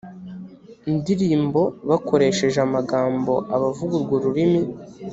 ndirimbo 0.97 1.61
bakoresheje 1.89 2.57
amagambo 2.67 3.33
abavuga 3.55 3.93
urwo 3.99 4.15
rurimi 4.23 4.61